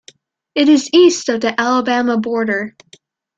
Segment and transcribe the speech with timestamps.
[0.55, 2.75] It is east of the Alabama border.